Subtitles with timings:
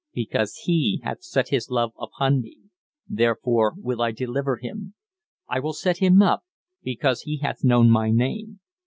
[0.15, 2.57] "Because He hath set His love upon me,
[3.07, 4.95] therefore will I deliver him:
[5.47, 6.41] I will set him up,
[6.81, 8.61] because he hath known my name.